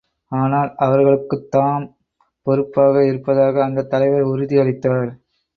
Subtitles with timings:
[0.31, 1.85] ஆனால், அவர்களுக்குத் தாம்
[2.47, 5.11] பொறுப்பாக இருப்பதாக அந்தத் தலைவர் உறுதி அளித்தார்.